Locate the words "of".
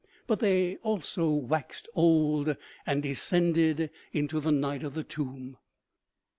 4.81-4.95